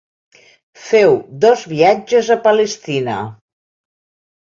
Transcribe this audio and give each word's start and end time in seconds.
Feu 0.85 1.13
dos 1.45 1.67
viatges 1.75 2.35
a 2.39 2.41
Palestina. 2.51 3.23